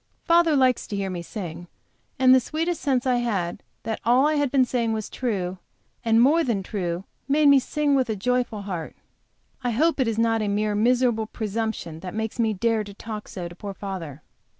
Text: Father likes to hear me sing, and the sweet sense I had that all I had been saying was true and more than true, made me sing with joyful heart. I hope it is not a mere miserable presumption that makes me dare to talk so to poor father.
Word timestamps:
Father 0.23 0.55
likes 0.55 0.87
to 0.87 0.95
hear 0.95 1.11
me 1.11 1.21
sing, 1.21 1.67
and 2.17 2.33
the 2.33 2.39
sweet 2.39 2.75
sense 2.75 3.05
I 3.05 3.17
had 3.17 3.61
that 3.83 3.99
all 4.03 4.25
I 4.25 4.33
had 4.33 4.49
been 4.49 4.65
saying 4.65 4.93
was 4.93 5.11
true 5.11 5.59
and 6.03 6.19
more 6.19 6.43
than 6.43 6.63
true, 6.63 7.03
made 7.27 7.49
me 7.49 7.59
sing 7.59 7.93
with 7.93 8.17
joyful 8.19 8.63
heart. 8.63 8.95
I 9.63 9.69
hope 9.69 9.99
it 9.99 10.07
is 10.07 10.17
not 10.17 10.41
a 10.41 10.47
mere 10.47 10.73
miserable 10.73 11.27
presumption 11.27 11.99
that 11.99 12.15
makes 12.15 12.39
me 12.39 12.51
dare 12.51 12.83
to 12.83 12.95
talk 12.95 13.27
so 13.27 13.47
to 13.47 13.53
poor 13.55 13.75
father. 13.75 14.23